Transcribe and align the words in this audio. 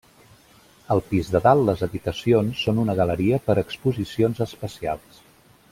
Al 0.95 1.01
pis 1.09 1.29
de 1.35 1.41
dalt 1.47 1.65
les 1.67 1.83
habitacions 1.87 2.63
són 2.69 2.81
una 2.85 2.95
galeria 3.01 3.41
per 3.51 3.57
exposicions 3.67 4.43
especials. 4.51 5.21